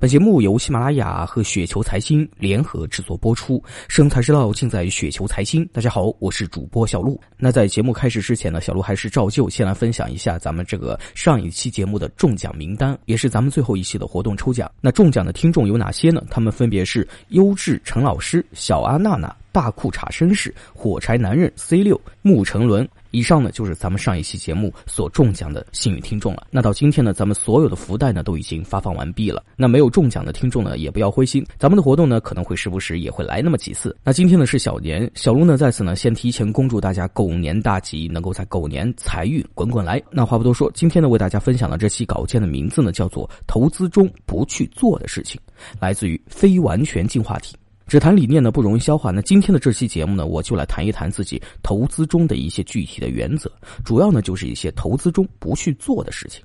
[0.00, 5.62] 本节目由喜马拉雅和雪球财经联合制作播出，生财之道尽在雪球财经。
[5.74, 7.20] 大家好，我是主播小璐。
[7.36, 14.72] 那在节目开始之前呢，小璐还是照旧先来分享一下咱们这个上一期节目的中奖名单，也是咱们最后一期的活动抽奖。
[14.80, 16.24] 那中奖的听众有哪些呢？
[16.30, 22.88] 他们分别是优质陈老师、小阿娜娜、大裤衩绅士、火柴男人 C 六、穆成伦。
[23.10, 26.46] 以上呢就是咱们上一期节目所中奖的幸运听众了。
[26.50, 29.42] 那到今天呢，咱们所有的福袋呢都已经发放完毕了。
[29.56, 33.96] 那没有中奖的听众呢，也不要灰心，咱们的活动呢可能会时不时也会来那么几次。
[34.04, 40.02] 那今天呢是小年，小卢呢在此呢先提前恭祝大家狗年大吉，能够在狗年财运滚滚来。
[40.10, 45.40] 那话不多说，今天呢为大家分享的这期稿件的名字呢叫做《投资中不去做的事情》，
[45.80, 47.56] 来自于非完全进化体。
[47.90, 53.50] 只谈理念呢不容易消化，那今天的这期节目呢，我就来谈一谈自己投资中的一些具体的原则，
[53.84, 56.40] 主要呢就是一些投资中不去做的事情。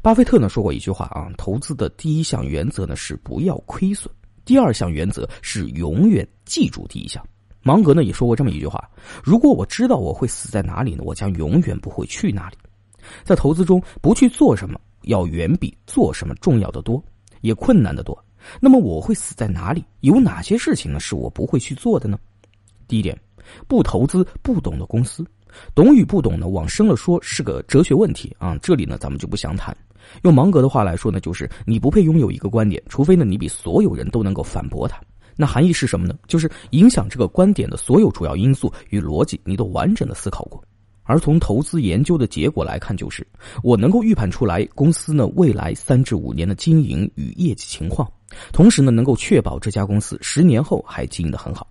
[0.00, 4.10] 巴菲特呢说过一句话啊，投资的第一项原则呢是不要亏损，
[4.46, 7.22] 第二项原则是永远记住第一项。
[7.60, 8.82] 芒格呢也说过这么一句话：
[9.22, 12.56] 如果我知道我会死在哪里呢，我将永远不会去那里。
[13.24, 17.04] 在投资中不去做什么，要远比做什么重要的多，
[17.42, 18.18] 也困难的多。
[18.60, 19.84] 那么我会死在哪里？
[20.00, 21.00] 有哪些事情呢？
[21.00, 22.18] 是我不会去做的呢？
[22.86, 23.18] 第一点，
[23.66, 25.24] 不投资不懂的公司。
[25.74, 28.56] 懂与不懂呢，往深了说是个哲学问题啊。
[28.62, 29.76] 这里呢，咱们就不详谈。
[30.22, 35.00] 用芒格的话来说呢，就是你不配拥有一个观点，除非呢你比所有人都能够反驳它。
[35.36, 36.14] 那含义是什么呢？
[36.26, 40.62] 就是影响这个观点的所有主要因素与逻辑，你都完整的思考过。
[41.04, 43.26] 而从投资研究的结果来看，就是
[43.62, 48.06] 我能够预判出来公司呢未来三至五年的经营与业绩情况。
[48.52, 51.66] 同时呢，能够确保这家公司十年后还经营的很好。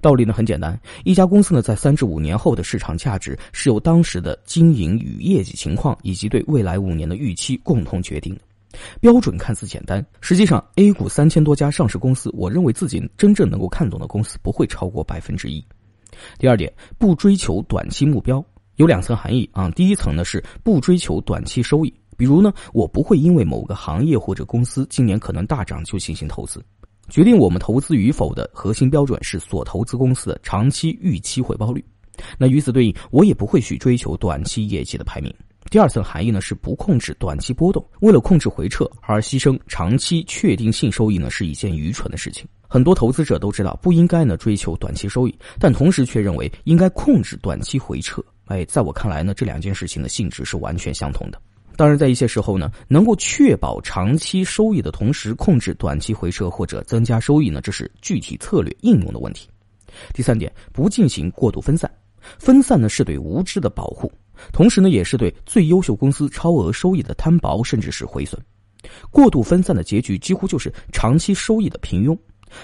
[0.00, 8.40] 道理呢很简单，一家公司呢在三至五年后的市场价值是由当时的经营与业绩情况以及对未来五年的预期共同决定的。
[9.00, 15.64] 标准看似简单，实际上 A 股三千多家上市公司，我认为自己真正能够看懂的公司不会超过百分之一。
[16.38, 18.44] 第二点，不追求短期目标，
[18.76, 19.70] 有两层含义啊。
[19.70, 21.92] 第一层呢是不追求短期收益。
[22.18, 26.60] 比如呢，我不会因为某个行业或者公司今年可能大涨就进行投资。
[27.08, 31.82] 决定我们投资与否的核心标准是所投资公司的长期预期回报率。
[32.36, 35.32] 那与此对应，我也不会去追求短期业绩的排名。
[35.70, 42.44] 第二层含义呢是不控制短期波动，为了控制回撤而牺牲长期确定性收益呢是一件愚蠢的事情。
[42.66, 48.20] 很多投资者都知道不应该呢追求短期收益，但同时却认为应该控制短期回撤。
[48.46, 51.40] 哎，在我看来呢，这两件事情的性质是完全相同的。
[51.78, 59.48] 当然，在一些时候呢，能够确保长期收益的同时，控制短期回撤或者增加收益呢，这是具体策略应用的问题。
[60.12, 61.88] 第三点，不进行过度分散。
[62.36, 64.10] 分散呢，是对无知的保护，
[64.52, 68.42] 同时呢，也是对最优秀公司超额收益的摊薄，甚至是毁损。
[69.08, 72.18] 过度分散的结局几乎就是长期收益的平庸。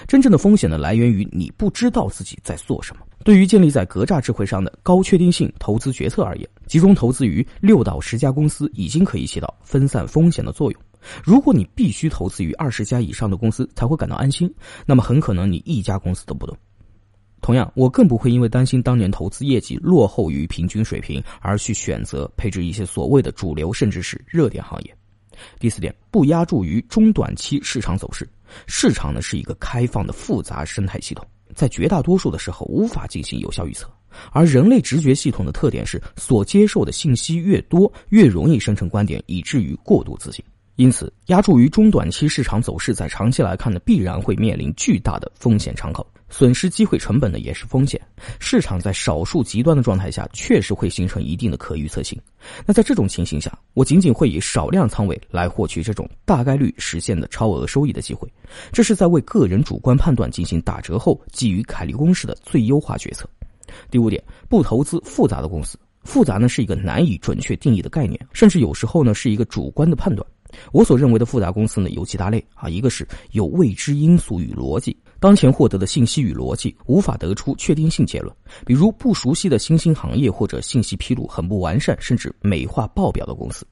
[0.07, 3.01] 真正的风险呢，来源于你不知道自己在做什么。
[3.23, 10.81] 对于建立在格栅智慧上的高确定性投资决策而言，集中投资于六到十家公司已经可以起到分散风险的作用。
[11.23, 14.51] 如果你必须投资于二十家以上的公司才会感到安心，
[14.85, 16.55] 那么很可能你一家公司都不懂。
[17.41, 24.95] 同样，我更不会因为担心当年投资业绩落后于平均水平而去选择配置一些所谓的主流甚至是热点行业。
[25.59, 28.27] 第四点，不压注于中短期市场走势。
[28.67, 31.25] 市场呢是一个开放的复杂生态系统。
[31.53, 33.89] 在绝大多数的时候无法进行有效预测，
[34.31, 40.43] 而人类直觉系统的特点是所接受的信息越多，越容易生成观点，以至于过度自信。
[40.75, 46.05] 因此，压住于中短期市场走势，在长期来看呢，必然会面临巨大的风险敞口，
[46.37, 47.97] 损失机会成本呢也是风险。
[48.39, 52.19] 市场在少数极端的状态下，确实会形成一定的可预测性。
[52.65, 58.29] 那在这种情形下，我仅仅会以少量仓位来获取这种大概率实现的超额收益的机会，
[58.73, 63.25] 这是在为个人主观判断进行打折后基于凯利公式的最优化决策。
[63.89, 65.79] 第五点，不投资复杂的公司。
[66.03, 70.27] 复杂呢是一个难以准确定义的概念，甚至有时候呢是一个主观的判断。
[70.73, 78.35] 我所认为的复杂公司呢，有几大类啊，一个是有未知因素与逻辑，当前获得的信息与逻辑无法得出确定性结论，
[78.65, 83.65] 比如不熟悉的新兴行业或者信息披露很不完善，甚至美化报表的公司；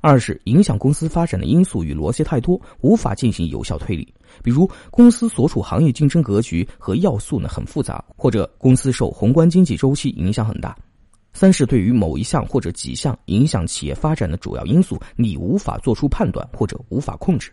[0.00, 10.76] 二是影响公司发展的因素与逻辑太多，无法进行有效推理，比如公司所处行业竞争格局和要素呢很复杂，或者公司受宏观经济周期影响很大。
[11.32, 17.50] 三是对于某一项或者几项影响企业发展的主要因素，你无法做出判断或者无法控制，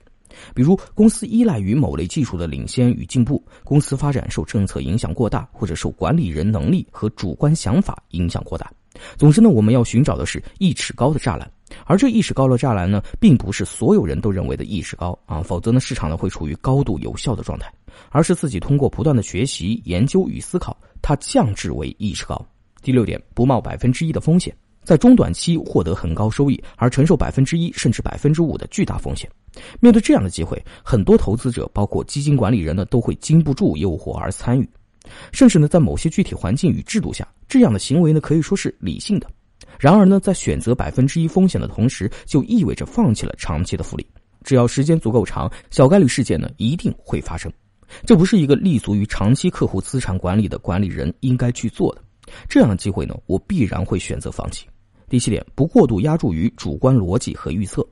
[0.53, 8.71] 比如公司依赖于某类技术的领先与进步，公司发展受政策影响过大，或者受管理人能力和主观想法影响过大。
[9.17, 11.49] 总之呢，我们要寻找的是一尺高的栅栏，
[11.85, 17.71] 而这意识高的栅栏呢，并不是所有人都认为的意识高啊，否则呢，市场呢会处于高度有效的状态，
[18.09, 22.45] 而是自己通过不断的学习、研究与思考，它降至为意识高。
[22.83, 24.53] 第六点，不冒百分之一的风险，
[24.83, 29.29] 在中短期获得很高收益，而承受百分之一甚至百分之五的巨大风险。
[29.79, 34.69] 面对这样的机会，很多投资者，包括基金管理人呢，都会经不住诱惑而参与，
[35.31, 39.27] 甚至呢，在某些具体环境与制度下，这样的行为呢，可以说是理性的。
[39.79, 44.05] 然而呢，在选择百分之一风险的同时，就意味着放弃了长期的复利。
[44.43, 47.51] 只要时间足够长，小概率事件呢一定会发生。
[48.05, 52.01] 这不是一个立足于长期客户资产管理的管理人应该去做的。
[52.47, 54.65] 这样的机会呢，我必然会选择放弃。
[55.09, 57.85] 第七点，不过度压注于主观逻辑和预测。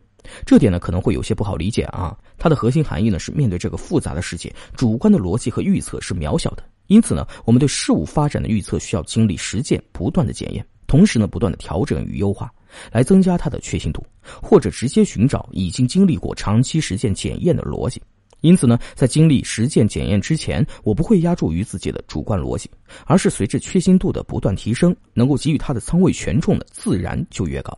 [0.45, 2.17] 这点呢可能会有些不好理解啊。
[2.37, 6.63] 它的核心含义呢是面对这个复杂的世界，主观的逻辑和预测是渺小的。
[6.87, 10.65] 因此呢，我们对事物发展的预测需要经历实践不断的检验。
[10.87, 12.51] 同时呢，不断的调整与优化，
[12.91, 14.03] 来增加它的确信度，
[14.41, 18.01] 或者直接寻找已经经历过长期实践检验的逻辑。
[18.41, 22.67] 因此呢，在经历实践检验之前，我不会压注于自己的主观逻辑，
[23.05, 27.77] 而是随着确信度的不断提升，能够给予它的仓位权重呢，自然就越高。